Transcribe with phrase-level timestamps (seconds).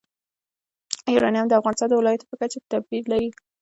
[1.13, 3.29] یورانیم د افغانستان د ولایاتو په کچه توپیر لري.